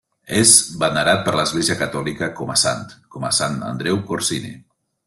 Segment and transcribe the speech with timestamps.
[0.37, 2.83] És venerat per l'Església catòlica com a sant,
[3.17, 4.57] com a Sant Andreu Corsini.